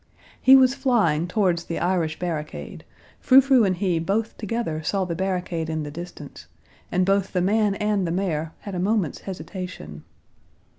He 0.41 0.55
was 0.55 0.73
flying 0.73 1.27
towards 1.27 1.65
the 1.65 1.77
Irish 1.77 2.17
barricade, 2.17 2.83
Frou 3.19 3.39
Frou 3.39 3.63
and 3.65 3.75
he 3.77 3.99
both 3.99 4.35
together 4.35 4.81
saw 4.81 5.05
the 5.05 5.13
barricade 5.13 5.69
in 5.69 5.83
the 5.83 5.91
distance, 5.91 6.47
and 6.91 7.05
both 7.05 7.33
the 7.33 7.39
man 7.41 7.75
and 7.75 8.07
the 8.07 8.11
mare 8.11 8.53
had 8.61 8.73
a 8.73 8.79
moment's 8.79 9.21
hesitation. 9.21 10.03